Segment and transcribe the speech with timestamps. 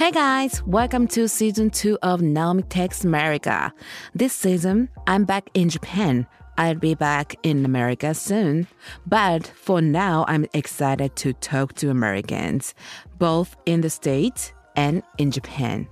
[0.00, 3.70] Hey guys, welcome to season two of Naomi Takes America.
[4.14, 6.26] This season, I'm back in Japan.
[6.56, 8.66] I'll be back in America soon.
[9.06, 12.74] But for now, I'm excited to talk to Americans,
[13.18, 15.86] both in the States and in Japan.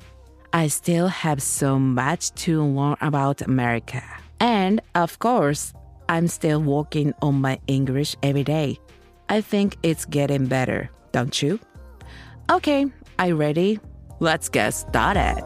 [0.54, 4.02] I still have so much to learn about America.
[4.40, 5.74] And of course,
[6.08, 8.78] I'm still working on my English every day.
[9.28, 11.60] I think it's getting better, don't you?
[12.50, 12.86] Okay,
[13.18, 13.78] are you ready?
[14.20, 15.44] Let's get started.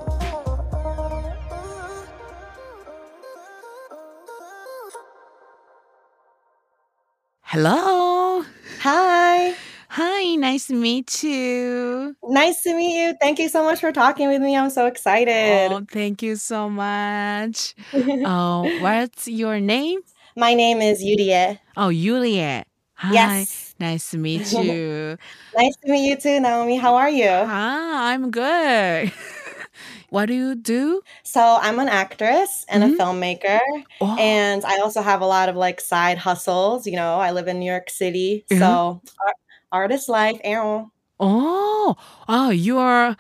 [7.43, 8.43] Hello.
[8.80, 9.55] Hi.
[9.91, 12.16] Hi, nice to meet you.
[12.25, 13.15] Nice to meet you.
[13.21, 14.57] Thank you so much for talking with me.
[14.57, 15.71] I'm so excited.
[15.71, 17.75] Oh, thank you so much.
[17.93, 20.01] oh, what's your name?
[20.35, 21.59] My name is Yurie.
[21.77, 22.66] Oh, Juliet.
[23.02, 23.41] Hi.
[23.41, 23.74] Yes.
[23.80, 25.19] Nice to meet you.
[25.56, 26.77] Nice to meet you too, Naomi.
[26.77, 27.29] How are you?
[27.29, 29.12] ah, I'm good.
[30.10, 31.02] what do you do?
[31.24, 32.95] So, I'm an actress and Mhm.
[32.95, 33.60] a filmmaker,
[34.01, 36.87] Oh, and I also have a lot of like side hustles.
[36.87, 38.59] You know, I live in New York City, Mhm.
[38.59, 39.34] so ar-
[39.73, 40.38] artist life.
[40.45, 40.90] Aaron.
[41.18, 41.96] oh,
[42.29, 43.16] oh, you're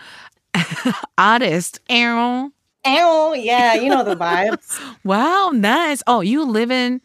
[1.18, 2.52] artist, Aaron.
[2.84, 4.78] Aaron, yeah, you know the vibes.
[5.04, 6.02] Wow, nice.
[6.06, 7.00] Oh, you live in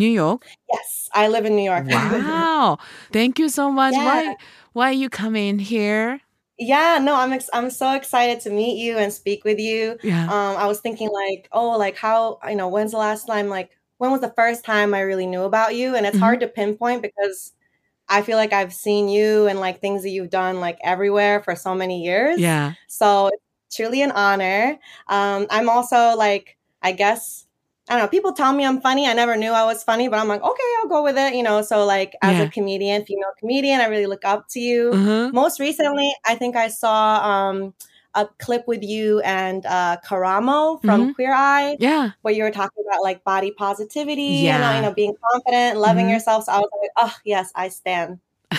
[0.00, 0.42] New York?
[0.72, 1.84] yes, I live in New York.
[1.86, 2.78] Wow.
[3.12, 3.94] Thank you so much.
[3.94, 4.04] Yeah.
[4.08, 4.36] Why
[4.72, 6.20] why you coming here?
[6.62, 9.96] yeah, no, I'm ex- I'm so excited to meet you and speak with you.
[10.02, 10.24] Yeah.
[10.28, 13.70] um i was thinking like oh like how you know when's the last time like
[14.00, 16.26] when was the first time i really knew about you and it's Mhm.
[16.26, 17.52] hard to pinpoint because
[18.08, 21.54] i feel like i've seen you and like things that you've done like everywhere for
[21.56, 22.74] so many years Yeah.
[22.88, 23.30] so
[23.72, 24.76] truly an honor
[25.08, 27.46] um i'm also like i guess
[27.90, 28.08] I don't know.
[28.08, 29.08] People tell me I'm funny.
[29.08, 31.34] I never knew I was funny, but I'm like, okay, I'll go with it.
[31.34, 32.44] You know, so like as Yeah.
[32.44, 35.30] a comedian, female comedian, I really look up to you Uh-huh.
[35.32, 37.74] most recently i think i saw um
[38.14, 41.14] a clip with you and uh karamo from Mhm.
[41.14, 42.10] queer eye Yeah.
[42.22, 46.06] where you were talking about like body positivity and uh, you know being confident loving
[46.06, 46.10] Mhm.
[46.14, 48.18] yourself so i was like oh yes i stand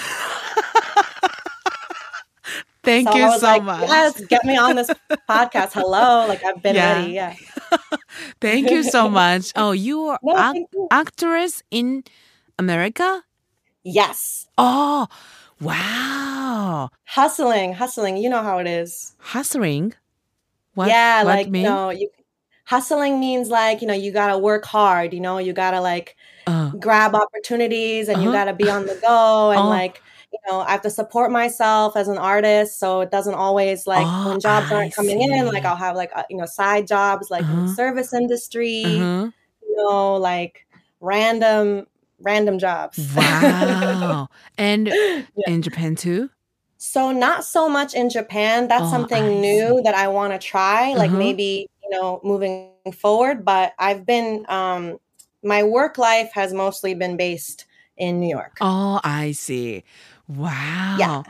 [2.84, 3.90] Thank so you so like much.
[3.90, 4.90] yes get me on this
[5.30, 6.94] podcast hello like i've been Yeah.
[6.96, 7.36] ready yeah
[8.42, 9.52] Thank you so much.
[9.56, 10.88] Oh, you are no, ac- you.
[10.92, 12.04] actress in
[12.60, 13.24] America?
[13.84, 15.08] yes Oh,
[15.60, 16.90] wow.
[17.06, 19.94] hustling hustling you know how it is Hustling?
[20.76, 21.64] What, yeah what like mean?
[21.66, 22.10] you know you
[22.66, 26.16] hustling means like you know you gotta work hard you know you gotta like
[26.48, 28.38] Uh, grab opportunities and you Uh-huh.
[28.38, 29.70] got to be on the go and Oh.
[29.70, 33.86] like you know i have to support myself as an artist so it doesn't always
[33.88, 36.46] like Oh, when jobs I aren't coming in like i'll have like uh, you know
[36.46, 37.76] side jobs like in the Uh-huh.
[37.76, 39.32] service industry uh-huh.
[39.68, 40.66] you know like
[41.00, 41.88] random
[42.20, 44.30] random jobs Wow.
[44.58, 44.88] and
[45.36, 45.54] Yeah.
[45.54, 46.30] in Japan too?
[46.78, 49.82] so not so much in japan that's Oh, something I new see.
[49.84, 51.20] that i want to try like Uh-huh.
[51.20, 54.98] maybe you know moving forward but i've been um
[55.44, 57.66] my work life has mostly been based
[57.98, 59.84] in new york Oh, I see.
[60.28, 60.98] Wow.
[61.00, 61.24] Yeah.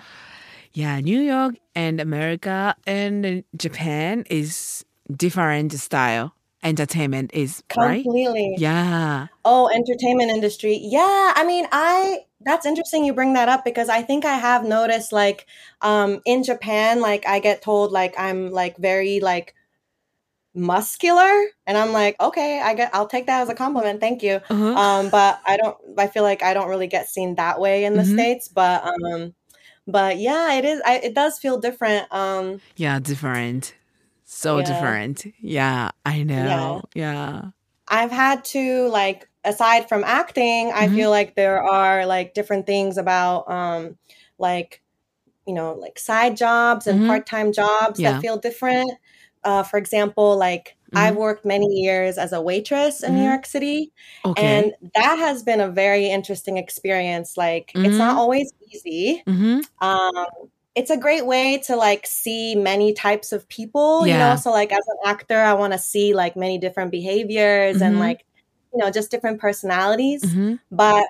[0.73, 6.33] Yeah, New York and America and Japan is different style.
[6.63, 8.03] Entertainment is right.
[8.03, 9.27] completely Yeah.
[9.43, 10.79] Oh, entertainment industry.
[10.81, 14.63] Yeah, I mean, I that's interesting you bring that up because I think I have
[14.63, 15.47] noticed like
[15.81, 19.55] um in Japan like I get told like I'm like very like
[20.55, 21.31] muscular
[21.67, 23.99] and I'm like, "Okay, I get I'll take that as a compliment.
[24.01, 24.79] Thank you." Uh-huh.
[24.79, 27.95] Um but I don't I feel like I don't really get seen that way in
[27.97, 28.05] the Mhm.
[28.05, 29.33] states, but um
[29.87, 32.11] but yeah, it is I, it does feel different.
[32.13, 33.75] Um yeah, different.
[34.25, 34.63] So Yeah.
[34.63, 35.25] different.
[35.41, 36.81] Yeah, I know.
[36.95, 37.51] Yeah.
[37.87, 40.95] I've had to like aside from acting, I Mhm.
[40.95, 43.97] feel like there are like different things about um
[44.37, 44.81] like
[45.47, 47.07] you know like side jobs and Mhm.
[47.07, 48.11] part-time jobs Yeah.
[48.11, 48.91] that feel different.
[49.43, 51.17] Uh for example, like I've Mhm.
[51.17, 53.15] worked many years as a waitress in Mhm.
[53.17, 53.91] New York City
[54.25, 54.43] Okay.
[54.59, 57.37] and that has been a very interesting experience.
[57.37, 58.17] Like it's not Mhm.
[58.17, 59.23] always easy.
[59.27, 59.59] mm-hmm.
[59.87, 60.25] Um
[60.75, 64.35] it's a great way to like see many types of people, you know.
[64.37, 67.99] So like as an actor, I want to see like many different behaviors and Mhm.
[67.99, 68.25] like
[68.73, 70.23] you know just different personalities.
[70.23, 70.55] Mm-hmm.
[70.71, 71.05] But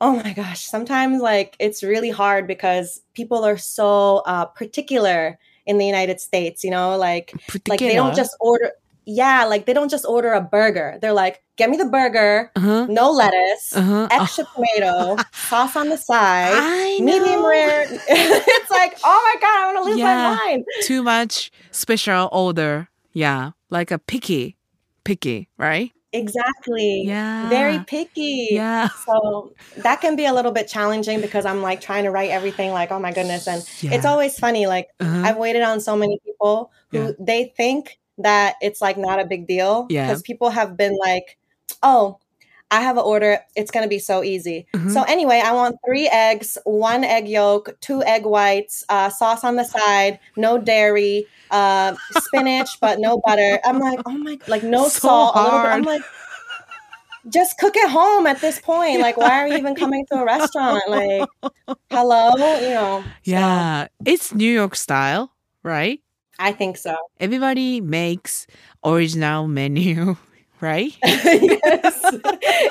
[0.00, 5.38] oh my gosh, sometimes like it's really hard because people are so uh particular
[5.70, 7.32] in the United States, you know, like
[7.68, 8.72] like they don't just order
[9.06, 10.98] yeah, like they don't just order a burger.
[11.00, 12.86] They're like, "Get me the burger, uh-huh.
[12.90, 14.06] no lettuce, Uh-huh.
[14.10, 15.16] extra tomato,
[15.48, 17.48] sauce on the side." I medium know.
[17.48, 17.86] rare.
[17.90, 20.14] it's like, oh my god, I'm gonna lose Yeah.
[20.30, 20.64] my mind.
[20.82, 22.88] Too much special order.
[23.12, 23.52] Yeah.
[23.70, 24.56] Like a picky.
[25.02, 25.90] Picky, right?
[26.12, 27.04] Exactly.
[27.06, 27.48] Yeah.
[27.48, 28.48] Very picky.
[28.50, 28.88] Yeah.
[29.06, 32.72] So that can be a little bit challenging because I'm like trying to write everything
[32.72, 33.46] like, oh my goodness.
[33.46, 34.66] And it's always funny.
[34.66, 35.22] Like Uh-huh.
[35.24, 37.10] I've waited on so many people who Yeah.
[37.20, 39.86] they think that it's like not a big deal.
[39.88, 40.06] Yeah.
[40.08, 41.38] Because people have been like,
[41.82, 42.18] oh,
[42.70, 43.40] I have an order.
[43.56, 44.66] It's going to be so easy.
[44.74, 44.90] Mhm.
[44.92, 49.56] So anyway, I want three eggs, one egg yolk, two egg whites, uh, sauce on
[49.56, 53.58] the side, no dairy, uh, spinach, but no butter.
[53.64, 55.36] I'm like, oh my, like no So salt.
[55.36, 55.68] A little bit.
[55.68, 56.02] I'm like,
[57.28, 59.00] just cook at home at this point.
[59.00, 60.82] Like, why are you even coming to a restaurant?
[60.88, 61.28] Like,
[61.90, 62.30] hello,
[62.60, 63.02] you know.
[63.02, 63.88] so yeah.
[64.06, 65.32] It's New York style,
[65.62, 66.00] right?
[66.38, 66.96] I think so.
[67.18, 68.46] Everybody makes
[68.84, 70.16] original menu,
[70.60, 70.96] right?
[71.04, 72.04] yes,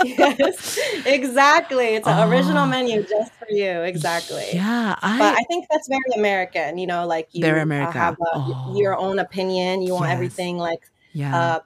[0.04, 1.96] yes, exactly.
[1.96, 2.68] It's an original Oh.
[2.68, 3.82] menu just for you.
[3.84, 4.46] Exactly.
[4.54, 7.98] Yeah, But I I think that's very American, you know, like you Very uh, America.
[8.00, 8.74] have a, Oh.
[8.76, 9.82] your own opinion.
[9.82, 10.16] You want Yes.
[10.16, 10.84] everything like,
[11.14, 11.36] yeah.
[11.40, 11.60] uh,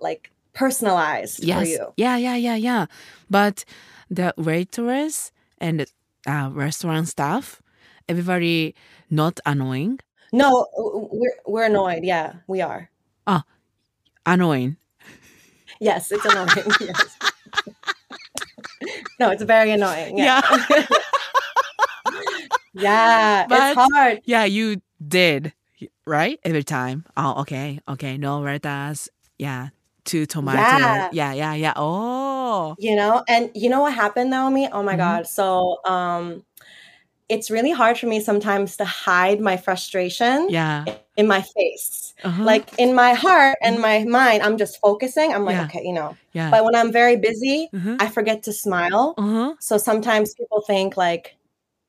[0.00, 1.92] like personalized for you.
[1.96, 2.86] Yeah, yeah, yeah, yeah.
[3.30, 3.64] But
[4.10, 5.86] the waitress and
[6.26, 7.60] uh, restaurant staff,
[8.08, 8.74] everybody
[9.10, 9.98] not annoying.
[10.32, 10.66] No,
[11.12, 12.02] we're we're annoyed.
[12.04, 12.90] Yeah, we are.
[14.26, 14.76] Annoying.
[15.80, 16.48] Yes, it's annoying.
[16.80, 17.16] yes.
[19.20, 20.18] no, it's very annoying.
[20.18, 20.40] Yeah.
[22.74, 24.20] yeah, But- it's hard.
[24.24, 25.52] Yeah, you did,
[26.06, 26.38] right?
[26.44, 27.04] Every time.
[27.16, 28.16] Oh, okay, okay.
[28.18, 29.08] No lettuce.
[29.38, 29.68] Yeah,
[30.04, 30.58] two tomato.
[30.58, 31.08] Yeah.
[31.12, 31.54] yeah, yeah.
[31.54, 31.72] yeah.
[31.76, 34.68] Oh, You know, and you know what happened, Naomi?
[34.70, 34.98] Oh my Mhm.
[34.98, 35.26] God.
[35.26, 36.44] So um
[37.28, 40.84] it's really hard for me sometimes to hide my frustration yeah.
[41.16, 42.12] in my face.
[42.22, 42.44] Uh-huh.
[42.44, 45.32] Like in my heart and my mind, I'm just focusing.
[45.32, 45.64] I'm like, Yeah.
[45.64, 46.16] okay, you know.
[46.32, 46.50] yeah.
[46.50, 47.96] But when I'm very busy, uh-huh.
[47.98, 49.14] I forget to smile.
[49.16, 49.54] Uh-huh.
[49.60, 51.36] So sometimes people think like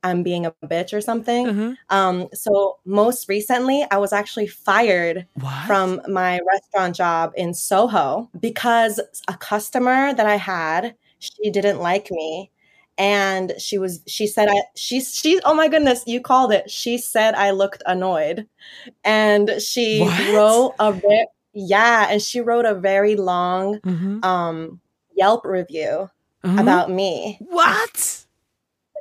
[0.04, 1.48] I'm being a bitch or something.
[1.48, 1.74] Uh-huh.
[1.90, 5.66] Um, so most recently, I was actually fired What?
[5.66, 12.10] from my restaurant job in Soho because a customer that I had, she didn't like
[12.12, 12.52] me.
[12.98, 16.70] And she was, she said, I, she, she, oh my goodness, you called it.
[16.72, 18.48] She said I looked annoyed.
[19.04, 20.20] And she What?
[20.34, 24.28] wrote a very, yeah, and she wrote a very long Uh-huh.
[24.30, 24.80] um,
[25.16, 26.10] Yelp review
[26.44, 26.62] Uh-huh.
[26.62, 27.38] about me.
[27.42, 28.26] what?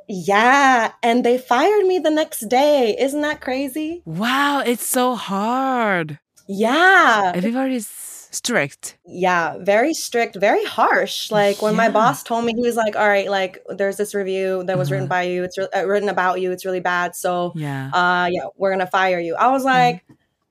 [0.07, 0.91] Yeah.
[1.01, 2.95] And they fired me the next day.
[2.99, 4.01] Isn't that crazy?
[4.05, 6.19] Wow, it's so hard.
[6.47, 7.31] Yeah.
[7.33, 8.97] Everybody's strict.
[9.05, 9.57] Yeah.
[9.59, 11.31] Very strict, very harsh.
[11.31, 14.63] Like when my boss told me, he was like, all right, like there's this review
[14.67, 15.21] that was written Uh-huh.
[15.21, 15.43] by you.
[15.43, 16.51] It's uh, written about you.
[16.51, 17.15] It's really bad.
[17.15, 17.89] So, Yeah.
[17.93, 19.35] uh, yeah, we're to fire you.
[19.35, 19.93] I was Mm-hmm.
[19.93, 20.05] like,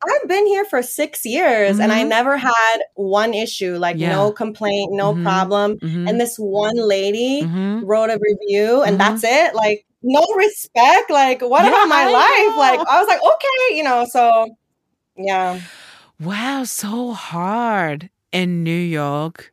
[0.06, 2.08] I've been here for six years and I Mhm.
[2.08, 4.10] never had one issue, like Yeah.
[4.10, 5.22] no complaint, no Mhm.
[5.22, 5.78] problem.
[5.78, 6.08] Mhm.
[6.08, 7.82] And this one lady Mhm.
[7.84, 9.54] wrote a review and that's it.
[9.54, 11.10] Like, no respect.
[11.10, 12.54] Like, what Yeah, about my I life?
[12.54, 12.58] know.
[12.58, 14.48] Like, I was like, okay, you know, so
[15.16, 15.58] yeah.
[16.20, 19.52] Wow, so hard in New York.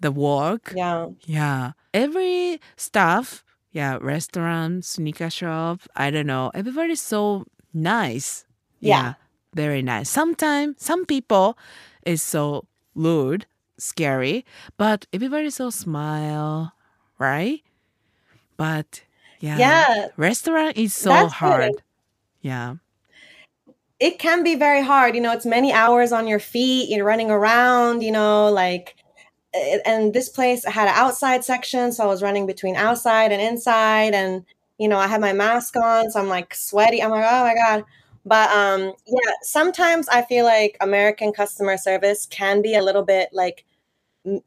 [0.00, 0.72] The work.
[0.76, 1.08] Yeah.
[1.24, 1.72] Yeah.
[1.94, 3.42] Every staff,
[3.72, 6.50] yeah, restaurant, sneaker shop, I don't know.
[6.54, 8.44] Everybody's so nice.
[8.80, 9.14] Yeah.
[9.54, 10.10] Very nice.
[10.10, 11.56] Sometimes some people
[12.04, 13.46] is so rude,
[13.78, 14.44] scary,
[14.76, 16.72] but everybody so smile,
[17.18, 17.62] right?
[18.56, 19.02] But
[19.40, 19.58] yeah.
[19.58, 20.08] Yeah.
[20.16, 21.72] Restaurant is so That's hard.
[21.72, 21.82] good.
[22.42, 22.74] Yeah.
[24.04, 25.14] It can be very hard.
[25.14, 26.90] You know, it's many hours on your feet.
[26.90, 28.96] You're running around, you know, like,
[29.54, 31.90] eh, and this place had an outside section.
[31.90, 34.12] So I was running between outside and inside.
[34.12, 34.44] And,
[34.76, 36.10] you know, I had my mask on.
[36.10, 37.02] So I'm like sweaty.
[37.02, 37.84] I'm like, oh my God.
[38.26, 43.30] But um, yeah, sometimes I feel like American customer service can be a little bit
[43.32, 43.64] like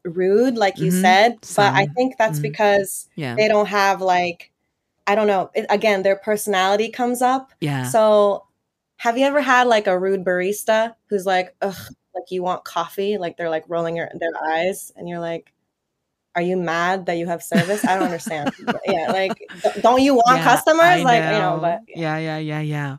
[0.04, 1.00] rude, like you Mhm.
[1.00, 1.38] said.
[1.56, 2.42] But I think that's Mhm.
[2.42, 3.34] because Yeah.
[3.34, 4.52] they don't have like,
[5.08, 5.50] I don't know.
[5.54, 7.50] It, again, their personality comes up.
[7.60, 7.84] Yeah.
[7.90, 8.44] So,
[8.98, 11.74] have you ever had like a rude barista who's like, ugh,
[12.14, 13.16] like you want coffee?
[13.16, 15.52] Like they're like rolling your, their eyes, and you're like,
[16.34, 17.84] are you mad that you have service?
[17.86, 18.52] I don't understand.
[18.86, 19.50] Yeah, like,
[19.82, 20.80] don't you want Yeah, customers?
[20.80, 22.96] I like, you know, but yeah, yeah, yeah, yeah.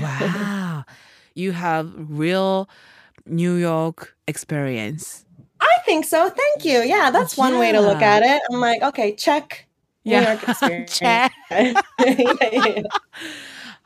[0.00, 0.84] Wow.
[1.34, 2.68] you have real
[3.26, 5.24] New York experience.
[5.60, 6.30] I think so.
[6.30, 6.80] Thank you.
[6.80, 8.42] Yeah, that's one way to look at it.
[8.50, 9.66] I'm like, okay, check.
[10.04, 10.32] New Yeah.
[10.32, 10.98] York experience.
[10.98, 11.32] Check.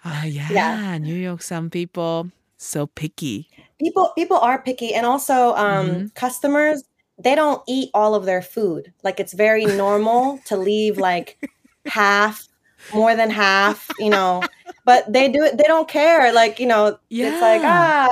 [0.05, 0.51] Yeah, yeah, yeah.
[0.53, 0.93] Ah, yeah.
[0.93, 0.99] Yeah.
[0.99, 3.49] New York, some people so picky.
[3.81, 6.15] people people are picky and also um Mhm.
[6.15, 6.85] customers
[7.19, 11.39] they don't eat all of their food like it's very normal to leave like
[11.87, 12.47] half
[12.93, 14.47] more than half you know
[14.85, 18.09] but they do it they don't care like you know it's like ah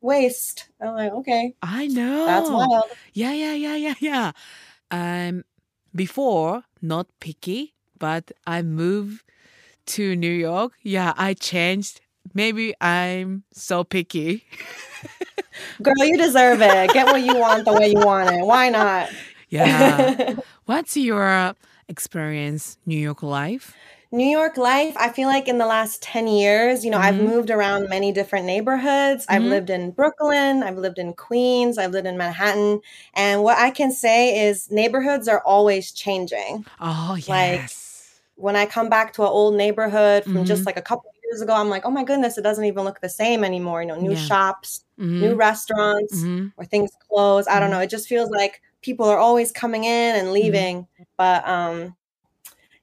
[0.00, 2.26] waste i'm like okay I know.
[2.26, 4.32] that's wild Yeah, yeah, yeah, yeah, yeah.
[4.90, 5.44] I'm
[5.94, 9.24] before not picky, but I moved
[9.86, 10.72] to New York.
[10.82, 12.00] Yeah, I changed.
[12.34, 14.44] Maybe I'm so picky.
[15.82, 16.92] Girl, you deserve it.
[16.92, 18.44] Get what you want the way you want it.
[18.46, 19.10] Why not?
[19.48, 20.34] Yeah.
[20.66, 21.54] What's your
[21.88, 23.76] experience New York life?
[24.10, 27.24] New York life, I feel like in the last 10 years, you know, I've Mhm.
[27.24, 29.26] moved around many different neighborhoods.
[29.28, 29.48] I've Mhm.
[29.48, 32.80] lived in Brooklyn, I've lived in Queens, I've lived in Manhattan.
[33.14, 36.64] And what I can say is neighborhoods are always changing.
[36.80, 37.93] Oh, Like, yes.
[38.36, 40.46] When I come back to an old neighborhood from Mhm.
[40.46, 42.84] just like a couple of years ago, I'm like, oh my goodness, it doesn't even
[42.84, 43.82] look the same anymore.
[43.82, 44.16] You know, new Yeah.
[44.16, 44.84] shops,
[45.20, 45.38] new Mhm.
[45.38, 46.52] restaurants, Mhm.
[46.56, 47.46] or things close.
[47.48, 47.80] I don't know.
[47.80, 50.86] It just feels like people are always coming in and leaving.
[51.16, 51.96] But um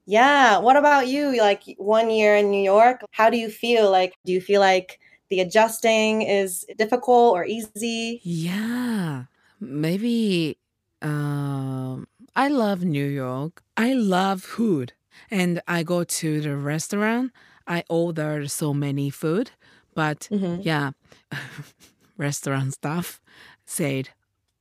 [0.08, 1.38] yeah, what about you?
[1.38, 3.92] Like one year in New York, how do you feel?
[3.92, 8.22] Like do you feel like the adjusting is difficult or easy?
[8.24, 9.26] Yeah.
[9.60, 10.58] Maybe
[11.02, 13.64] um I love New York.
[13.78, 14.94] I love food.
[15.32, 17.32] And I go to the restaurant.
[17.68, 19.52] I order so many food,
[19.96, 20.60] but Mhm.
[20.66, 20.92] yeah,
[22.18, 23.22] restaurant staff
[23.66, 24.10] said,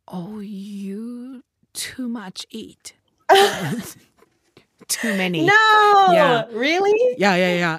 [0.07, 2.95] "Oh, you too much eat.
[4.89, 6.45] too many." No, Yeah.
[6.53, 6.99] really?
[7.19, 7.79] Yeah, yeah, yeah.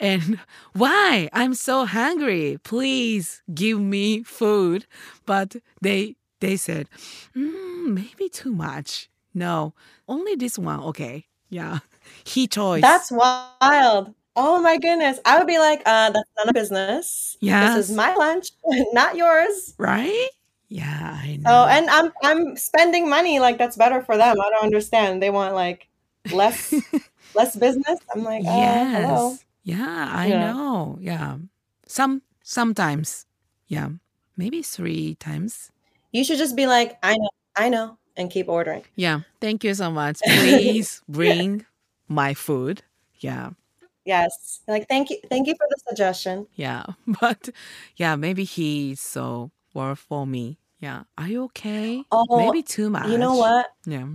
[0.00, 0.38] And
[0.74, 1.28] why?
[1.32, 2.58] I'm so hungry.
[2.62, 4.86] Please give me food.
[5.26, 6.88] But they they said,
[7.34, 9.08] mm, maybe too much.
[9.34, 9.74] No,
[10.06, 10.80] only this one.
[10.80, 11.26] Okay.
[11.50, 11.78] Yeah.
[12.24, 12.82] He toys.
[12.82, 14.14] That's wild.
[14.36, 15.18] Oh my goodness.
[15.24, 17.36] I would be like, uh, that's none of business.
[17.40, 17.74] Yeah.
[17.74, 18.50] This is my lunch,
[18.92, 19.74] not yours.
[19.78, 20.28] right.
[20.70, 21.50] Yeah, I know.
[21.50, 24.36] Oh, and I'm I'm spending money like that's better for them.
[24.38, 25.22] I don't understand.
[25.22, 25.88] They want like
[26.30, 26.74] less
[27.34, 27.98] less business.
[28.14, 29.30] I'm like, hello.
[29.32, 29.44] yes.
[29.64, 30.52] Yeah, I Yeah.
[30.52, 30.98] know.
[31.00, 31.38] Yeah.
[31.86, 33.24] Some sometimes.
[33.66, 33.88] Yeah.
[34.36, 35.72] Maybe three times.
[36.12, 38.84] You should just be like, I know, I know, and keep ordering.
[38.94, 39.20] Yeah.
[39.40, 40.20] Thank you so much.
[40.24, 41.64] Please bring
[42.08, 42.82] my food.
[43.20, 43.50] Yeah.
[44.04, 44.60] Yes.
[44.66, 46.46] Like, thank you, thank you for the suggestion.
[46.54, 46.84] Yeah.
[47.20, 47.50] But
[47.96, 50.58] yeah, maybe he's so worth for me.
[50.80, 51.02] Yeah.
[51.16, 52.04] Are you okay?
[52.10, 53.08] Oh, maybe too much.
[53.08, 53.66] You know what?
[53.86, 54.06] Yeah.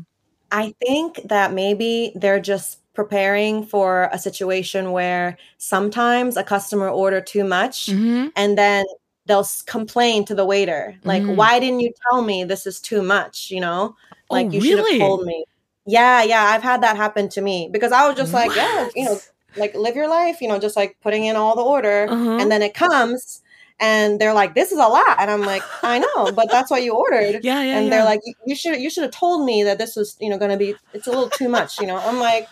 [0.51, 7.19] I think that maybe they're just preparing for a situation where sometimes a customer order
[7.21, 8.85] too much hmm and then
[9.25, 11.35] they'll complain to the waiter like Mm.
[11.35, 13.95] why didn't you tell me this is too much you know
[14.29, 15.43] like oh, you should have told me
[15.86, 19.04] yeah yeah i've had that happen to me because i was just like yeah you
[19.06, 19.18] know
[19.58, 22.38] like live your life you know just like putting in all the order Uh-huh.
[22.40, 23.42] and then it comes
[23.80, 26.84] and they're like this is a lot and i'm like i know but that's what
[26.84, 27.78] you ordered yeah, yeah.
[27.78, 27.90] and yeah.
[27.90, 30.52] they're like you- should you should have told me that this was you know going
[30.52, 32.48] to be it's a little too much you know i'm like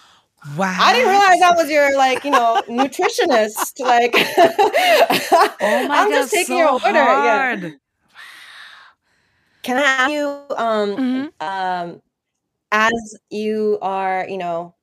[0.57, 0.75] wow.
[0.81, 4.13] i didn't realize that was your like you know nutritionist like
[5.61, 7.69] Oh my i'm god, just taking so your order yeah
[9.63, 11.31] can i ask you um Mhm.
[11.39, 12.01] um
[12.71, 14.73] as you are you know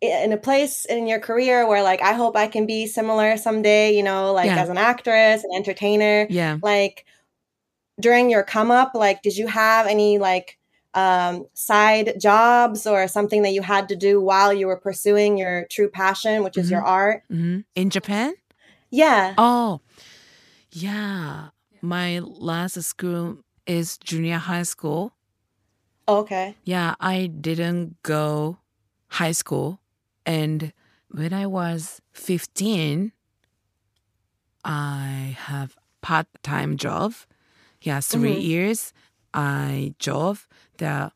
[0.00, 3.94] in a place in your career where like i hope i can be similar someday
[3.94, 4.62] you know like Yeah.
[4.62, 6.58] as an actress an entertainer Yeah.
[6.62, 7.04] like
[8.00, 10.58] during your come up like did you have any like
[10.94, 15.66] um side jobs or something that you had to do while you were pursuing your
[15.70, 18.32] true passion which is your art hmm In Japan?
[18.90, 19.80] yeah Oh,
[20.72, 21.48] yeah.
[21.82, 25.12] My last school is junior high school.
[26.18, 28.58] Okay Yeah, I didn't go
[29.08, 29.80] high school.
[30.26, 30.72] And
[31.10, 33.12] when I was 15,
[34.64, 37.14] I have part-time job.
[37.82, 38.40] Yeah, 3 Mhm.
[38.40, 38.92] years.
[39.34, 40.38] I job
[40.78, 41.12] the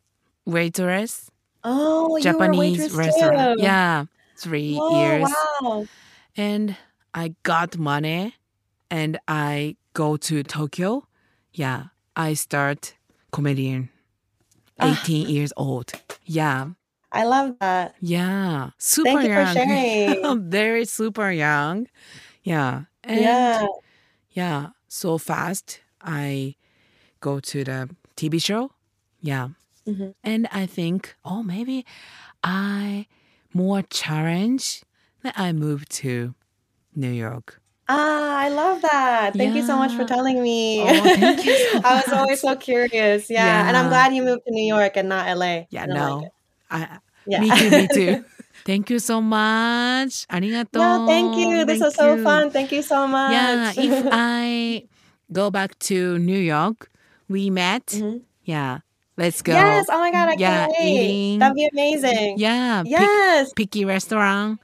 [0.46, 1.30] waitress,
[1.64, 3.50] oh you were a Japanese waitress restaurant.
[3.56, 3.56] too.
[3.56, 5.48] Yeah, 3 Whoa, years.
[5.62, 5.86] wow
[6.36, 6.76] And
[7.14, 8.34] I got money
[8.90, 11.06] and I go to Tokyo.
[11.52, 11.86] Yeah,
[12.16, 12.96] I start
[13.32, 13.90] comedian.
[14.78, 15.00] Ah.
[15.02, 15.92] 18 years old.
[16.24, 16.70] Yeah.
[17.12, 19.54] i love that Yeah, super thank you for young.
[19.54, 21.86] sharing Very super young.
[22.42, 22.84] Yeah.
[23.04, 23.66] And yeah
[24.30, 26.56] yeah, so fast I
[27.20, 28.72] go to the TV show.
[29.22, 29.48] Yeah.
[29.86, 30.14] Mhm.
[30.24, 31.84] And I think, oh, maybe
[32.44, 33.06] I
[33.54, 34.82] more challenge
[35.22, 36.34] that I moved to
[36.94, 37.60] New York.
[37.88, 39.34] Ah, I love that.
[39.34, 39.60] Thank yeah.
[39.60, 40.82] you so much for telling me.
[40.82, 43.28] Oh, thank you so I was always so curious.
[43.28, 43.44] Yeah.
[43.44, 43.68] yeah.
[43.68, 45.64] And I'm glad you moved to New York and not LA.
[45.68, 46.16] Yeah, I no.
[46.16, 46.30] Like
[46.70, 47.40] I, yeah.
[47.40, 48.24] Me too, me too.
[48.64, 50.26] Thank you so much.
[50.28, 50.80] Arigato.
[50.80, 51.66] No, thank you.
[51.66, 52.50] This was so fun.
[52.50, 53.32] Thank you so much.
[53.32, 54.84] Yeah, if I
[55.30, 56.88] go back to New York,
[57.28, 57.86] we met.
[57.86, 58.18] Mm-hmm.
[58.44, 58.78] Yeah.
[59.18, 59.52] Let's go.
[59.52, 59.86] Yes.
[59.90, 60.28] Oh my God.
[60.30, 60.88] I yeah, can't wait.
[60.88, 61.38] Eating.
[61.40, 62.38] That'd be amazing.
[62.38, 62.82] Yeah.
[62.86, 63.48] Yes.
[63.48, 64.60] Pick, picky restaurant.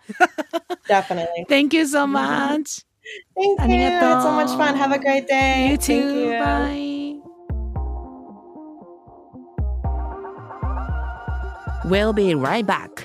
[0.89, 1.45] Definitely.
[1.49, 2.81] Thank you so much.
[3.37, 3.77] Thank you.
[3.77, 4.77] It's so much fun.
[4.77, 5.69] Have a great day.
[5.71, 5.95] You too.
[5.95, 6.39] You.
[6.39, 7.17] Bye.
[11.85, 13.05] We'll be right back.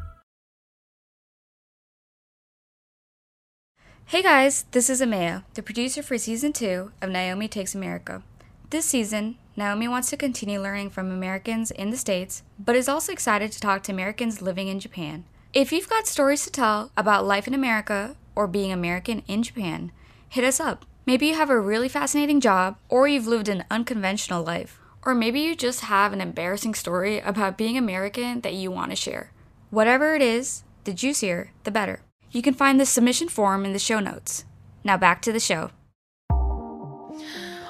[4.11, 8.23] Hey guys, this is Amaya, the producer for season 2 of Naomi Takes America.
[8.69, 13.13] This season, Naomi wants to continue learning from Americans in the States, but is also
[13.13, 15.23] excited to talk to Americans living in Japan.
[15.53, 19.93] If you've got stories to tell about life in America or being American in Japan,
[20.27, 20.85] hit us up.
[21.05, 25.39] Maybe you have a really fascinating job, or you've lived an unconventional life, or maybe
[25.39, 29.31] you just have an embarrassing story about being American that you want to share.
[29.69, 32.01] Whatever it is, the juicier, the better.
[32.31, 34.45] You can find the submission form in the show notes.
[34.83, 35.69] Now back to the show.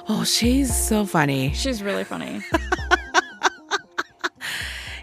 [0.08, 1.52] Oh, she's so funny.
[1.54, 2.40] She's really funny.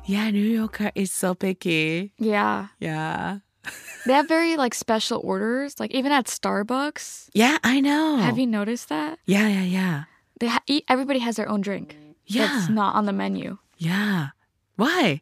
[0.05, 2.13] Yeah, New Yorker is so picky.
[2.17, 2.67] yeah.
[2.79, 3.39] Yeah.
[4.07, 7.29] They have very like special orders, like even at Starbucks.
[7.33, 8.17] Yeah, I know.
[8.17, 9.19] Have you noticed that?
[9.27, 10.03] Yeah, yeah, yeah.
[10.39, 11.95] They ha- everybody has their own drink.
[12.25, 12.47] Yeah.
[12.47, 13.59] That's not on the menu.
[13.77, 14.29] Yeah.
[14.77, 15.21] Why?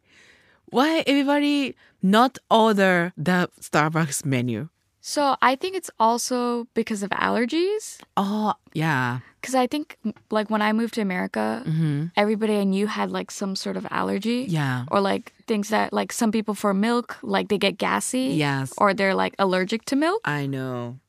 [0.69, 4.69] Why everybody not order the Starbucks menu?
[4.99, 7.99] So I think it's also because of allergies.
[8.17, 9.19] Oh, yeah.
[9.39, 9.95] Because I think
[10.31, 12.07] like when I moved to America, Mm-hmm.
[12.17, 14.45] everybody I knew had like some sort of allergy.
[14.49, 14.83] Yeah.
[14.91, 18.35] Or like things that like some people for milk, like they get gassy.
[18.35, 18.73] Yes.
[18.77, 20.19] Or they're like allergic to milk.
[20.25, 20.99] I know.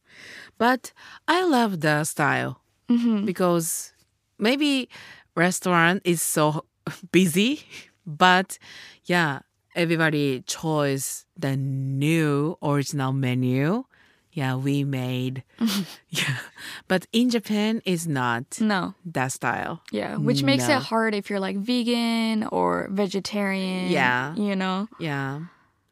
[0.59, 0.93] But
[1.27, 3.27] I love the style Mm-hmm.
[3.27, 3.93] because
[4.39, 4.89] maybe
[5.35, 6.65] restaurant is so
[7.13, 7.67] busy,
[8.07, 8.59] but
[9.05, 9.41] yeah,
[9.79, 13.85] everybody chose the new original menu.
[14.33, 15.43] Yeah, we made.
[16.11, 16.39] yeah.
[16.87, 18.95] But in Japan is not No.
[19.07, 19.83] that style.
[19.91, 20.17] Yeah.
[20.17, 20.77] Which makes No.
[20.77, 23.91] it hard if you're like vegan or vegetarian.
[23.91, 24.35] Yeah.
[24.37, 24.89] You know?
[25.01, 25.41] Yeah.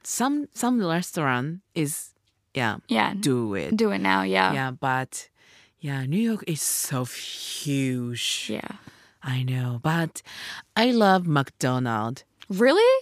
[0.05, 2.15] Some some restaurant is
[2.55, 3.15] yeah, Yeah.
[3.19, 3.77] do it.
[3.77, 4.23] Do it now.
[4.23, 4.53] Yeah.
[4.53, 5.29] Yeah, but
[5.81, 8.49] yeah, New York is so huge.
[8.51, 8.79] Yeah.
[9.23, 10.23] I know, but
[10.77, 12.25] I love McDonald's.
[12.49, 12.95] Really?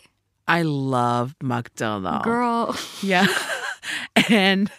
[0.47, 2.25] I love McDonald's.
[2.25, 2.77] Girl.
[3.03, 3.27] Yeah.
[4.29, 4.71] and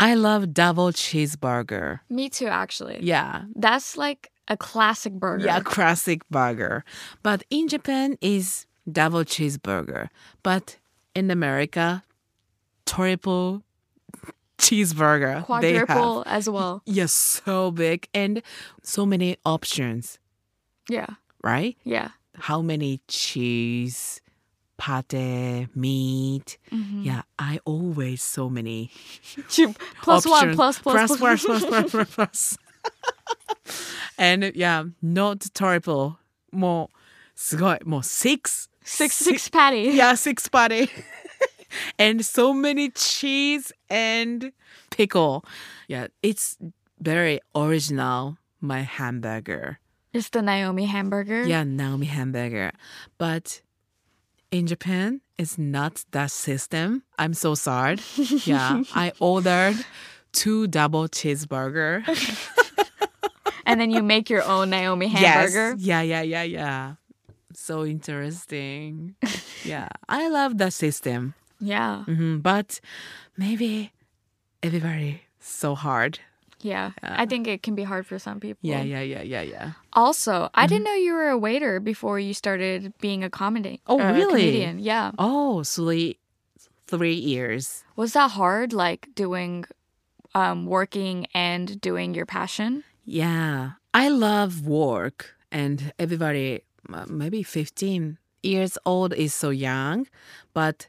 [0.00, 2.00] I love double cheeseburger.
[2.08, 2.98] Me too, actually.
[3.02, 3.42] Yeah.
[3.54, 5.44] That's like a classic burger.
[5.44, 6.84] Yeah, classic burger.
[7.22, 10.08] But in Japan is double cheeseburger.
[10.42, 10.76] But
[11.14, 12.02] in America,
[12.86, 13.62] triple
[14.58, 15.60] cheeseburger.
[15.60, 15.86] they have.
[15.86, 16.82] Quadruple as well.
[16.86, 18.42] Yes, so big and
[18.82, 20.18] so many options,
[20.88, 21.06] Yeah.
[21.42, 21.76] right?
[21.84, 22.10] Yeah.
[22.34, 24.20] How many cheese,
[24.77, 26.57] pate, meat?
[26.71, 27.03] Mm-hmm.
[27.03, 28.91] Yeah, I always so many
[30.01, 30.55] Plus one, options.
[30.55, 32.57] plus, plus, plus, plus, plus, plus, plus, plus.
[34.17, 36.17] and yeah, not triple.
[36.51, 36.97] もう
[37.35, 37.79] すごい。
[37.83, 39.91] もう six, Six, six patty.
[39.95, 40.89] Yeah, six patty.
[41.97, 44.51] and so many cheese and
[44.91, 45.43] pickle.
[45.87, 46.57] Yeah, it's
[46.99, 48.37] very original.
[48.61, 49.79] My hamburger.
[50.13, 51.43] It's the Naomi hamburger.
[51.43, 52.71] Yeah, Naomi hamburger.
[53.17, 53.61] But
[54.50, 57.02] in Japan, it's not that system.
[57.18, 58.00] I'm so sad.
[58.44, 59.76] Yeah, I ordered
[60.32, 62.02] two double cheeseburger.
[63.66, 65.76] And then you make your own Naomi hamburger.
[65.76, 65.80] Yes.
[65.80, 66.94] Yeah, yeah, yeah, yeah.
[67.52, 69.14] So interesting.
[69.64, 71.34] yeah, I love the system.
[71.60, 72.04] Yeah.
[72.08, 72.80] Mhm, But
[73.36, 73.92] maybe
[74.62, 76.18] everybody so hard.
[76.60, 76.92] Yeah.
[77.02, 78.68] I think it can be hard for some people.
[78.68, 79.72] Yeah, yeah, yeah, yeah, yeah.
[79.92, 83.80] Also, I didn't know you were a waiter before you started being a comedy.
[83.86, 84.40] Oh, uh, really?
[84.40, 84.78] Comedian.
[84.80, 85.12] Yeah.
[86.86, 87.84] three years.
[87.96, 89.66] Was that hard, like doing,
[90.34, 92.82] um, working and doing your passion?
[93.04, 100.06] Yeah, I love work, and everybody, uh, maybe 15 years old is so young,
[100.52, 100.88] but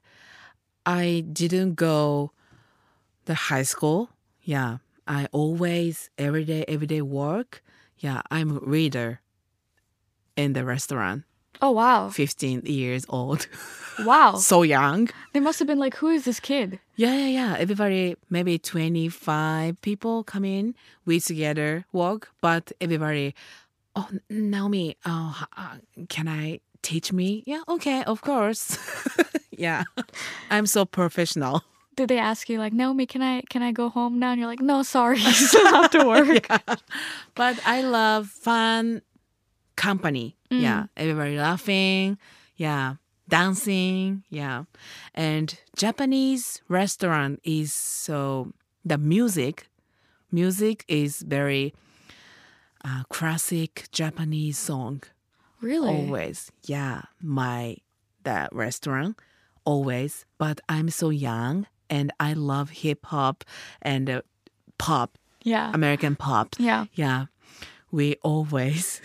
[0.86, 2.32] I didn't go
[3.25, 4.10] the high school.
[4.43, 4.77] Yeah,
[5.10, 7.63] I always everyday everyday work.
[7.98, 9.19] Yeah, I'm a reader
[10.38, 11.24] in the restaurant.
[11.62, 12.10] Oh wow.
[12.10, 13.48] 15 years old,
[14.06, 14.36] Wow.
[14.36, 15.10] so young.
[15.34, 16.80] They must have been like, who is this kid?
[16.95, 17.56] Yeah, yeah, yeah.
[17.60, 23.36] Everybody, maybe 25 people come in, we together work, but everybody,
[23.95, 27.43] oh, Naomi, oh, uh, can I teach me?
[27.45, 28.78] Yeah, okay, of course.
[29.52, 29.84] yeah,
[30.50, 31.63] I'm so professional.
[31.99, 34.31] Did they ask you like, Naomi, can I can I go home now?
[34.31, 36.47] And you're like, no, sorry, i still have to work.
[37.35, 39.01] But I love fun
[39.75, 40.38] company.
[40.49, 42.17] Yeah, everybody laughing.
[42.55, 42.95] Yeah,
[43.27, 44.23] dancing.
[44.29, 44.63] Yeah.
[45.13, 48.53] And Japanese restaurant is so,
[48.85, 49.67] the music,
[50.31, 51.73] music is very
[52.85, 55.03] uh, classic Japanese song.
[55.59, 55.89] Really?
[55.89, 56.49] Always.
[56.63, 57.01] Yeah.
[57.21, 57.75] My,
[58.23, 59.19] that restaurant,
[59.65, 60.23] always.
[60.38, 63.43] But I'm so young and I love hip hop
[63.82, 64.21] and uh,
[64.78, 65.71] pop, Yeah.
[65.73, 66.56] American pop.
[66.60, 66.86] yeah.
[66.93, 67.25] Yeah.
[67.91, 69.02] We always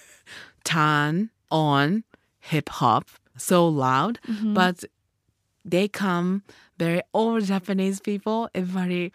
[0.64, 2.04] turn on
[2.40, 3.04] hip hop
[3.36, 4.54] so loud, Mm-hmm.
[4.54, 4.84] but
[5.64, 6.42] they come
[6.78, 8.48] very old Japanese people.
[8.54, 9.12] Everybody,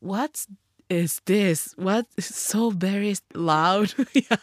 [0.00, 0.46] what
[0.90, 1.72] is this?
[1.76, 3.94] What is so very loud?
[4.12, 4.36] yeah.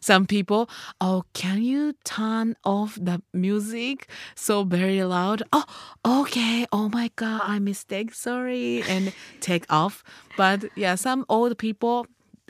[0.00, 0.68] Some people,
[1.00, 5.42] oh, can you turn off the music so very loud?
[5.52, 5.64] Oh,
[6.04, 6.66] okay.
[6.72, 8.12] Oh my God, I mistake.
[8.14, 8.82] Sorry.
[8.88, 10.02] And take off.
[10.36, 12.06] But yeah, some old people,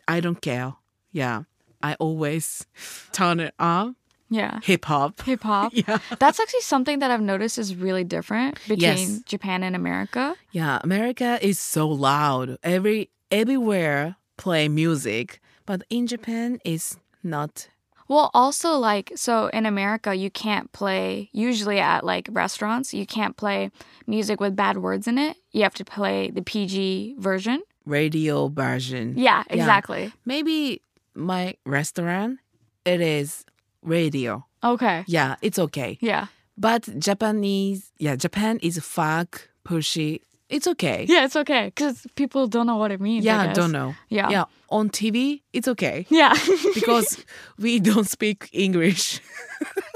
[0.09, 0.75] I don't care.
[1.13, 1.43] Yeah.
[1.83, 2.67] I always
[3.13, 3.97] turn it on.
[4.31, 4.59] Yeah.
[4.65, 5.21] Hip hop.
[5.23, 5.73] Hip hop.
[5.87, 5.99] Yeah.
[6.19, 9.21] That's actually something that I've noticed is really different between Yes.
[9.27, 10.35] Japan and America.
[10.51, 12.57] Yeah, America is so loud.
[12.63, 17.69] Every everywhere play music, but in Japan is not.
[18.07, 23.37] Well, also like so in America you can't play usually at like restaurants, you can't
[23.37, 23.71] play
[24.07, 25.37] music with bad words in it.
[25.53, 27.63] You have to play the PG version.
[27.87, 29.15] radio version.
[29.17, 30.13] Yeah, exactly.
[30.25, 30.81] Maybe
[31.15, 32.39] my restaurant
[32.85, 33.45] it is
[33.83, 34.45] radio.
[34.63, 35.05] Okay.
[35.07, 35.99] Yeah, it's okay.
[36.01, 36.27] Yeah.
[36.57, 40.21] But Japanese, yeah, Japan is fuck pushy.
[40.55, 41.05] It's okay.
[41.09, 43.25] Yeah, it's okay cuz people don't know what it means.
[43.27, 43.57] I Yeah, guess.
[43.57, 43.95] don't know.
[44.09, 44.31] Yeah.
[44.31, 46.35] Yeah, on TV it's okay Yeah.
[46.75, 47.25] because
[47.59, 49.21] we don't speak English.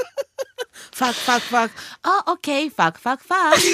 [1.00, 1.70] fuck, fuck, fuck.
[2.04, 2.68] Oh, okay.
[2.68, 3.58] Fuck, fuck, fuck.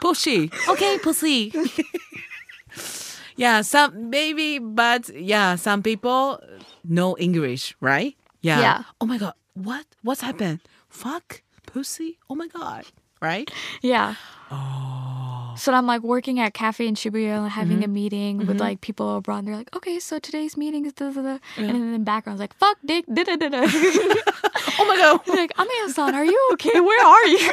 [0.00, 0.50] Pussy.
[0.68, 1.52] Okay, pussy.
[3.36, 6.40] yeah, some maybe, but yeah, some people
[6.84, 8.16] know English, right?
[8.40, 8.60] Yeah.
[8.60, 8.82] Yeah.
[9.00, 9.84] Oh my god, what?
[10.02, 10.60] What's happened?
[10.88, 12.18] Fuck, pussy.
[12.30, 12.84] Oh my god,
[13.20, 13.50] right?
[13.82, 14.14] yeah.
[14.50, 15.54] Oh.
[15.58, 17.84] So I'm like working at cafe in Shibuya, like, having Mm-hmm.
[17.84, 19.38] a meeting with like people abroad.
[19.40, 21.38] And they're like, okay, so today's meeting is da da da.
[21.56, 23.66] And then in the background's like, fuck, dick, da da da da.
[24.80, 25.20] Oh my god.
[25.36, 26.78] like, Amaya-san, are you okay?
[26.88, 27.50] Where are you?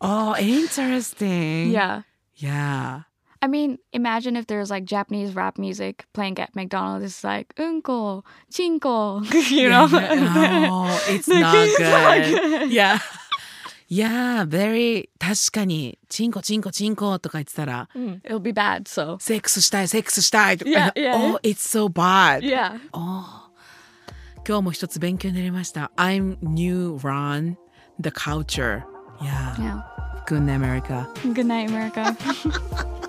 [0.00, 1.70] Oh, interesting.
[1.70, 2.02] yeah.
[2.36, 3.02] Yeah.
[3.40, 7.04] I mean, imagine if there's like Japanese rap music playing at McDonald's.
[7.06, 8.22] It's like unko,
[8.52, 9.86] chinko, you know?
[9.86, 12.24] No, it's Like, not good.
[12.26, 12.70] good.
[12.70, 12.98] Yeah.
[13.89, 19.17] Yeah, very 確かにチンコチンコチンコとか言ってたら It'll be bad, so.
[19.21, 21.15] セックスしたいセックスしたいとか Yeah, yeah.
[21.15, 22.39] Oh, it's so bad.
[22.41, 22.79] Yeah.
[24.45, 25.91] 今日も一つ勉強になりました。
[25.95, 27.55] I'm new run
[27.99, 28.83] the culture.
[29.21, 29.55] Yeah.
[29.57, 29.81] Yeah.
[30.25, 31.07] Good night, America.
[31.33, 32.15] Good night, America.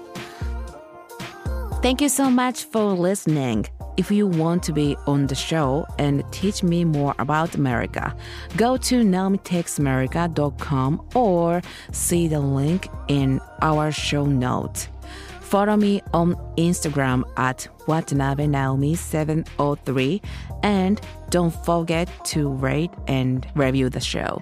[1.83, 3.67] Thank you so much for listening.
[4.00, 8.16] If you want to be on the show and teach me more about America,
[8.56, 14.88] go to naomitakesamerica.com or see the link in our show notes.
[15.42, 20.24] Follow me on Instagram at watanabenaomi703
[20.64, 24.42] and don't forget to rate and review the show.